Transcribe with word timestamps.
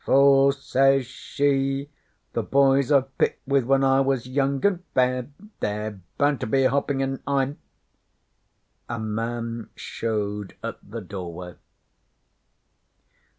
'For,' 0.03 0.51
says 0.51 1.05
she, 1.05 1.87
'The 2.33 2.41
boys 2.41 2.91
I've 2.91 3.15
picked 3.19 3.47
with 3.47 3.65
when 3.65 3.83
I 3.83 3.99
was 4.01 4.25
young 4.25 4.65
and 4.65 4.83
fair, 4.95 5.27
They're 5.59 6.01
bound 6.17 6.39
to 6.39 6.47
be 6.47 6.63
at 6.65 6.71
hoppin', 6.71 7.01
and 7.01 7.19
I'm' 7.27 7.59
A 8.89 8.97
man 8.97 9.69
showed 9.75 10.55
at 10.63 10.79
the 10.81 11.01
doorway. 11.01 11.53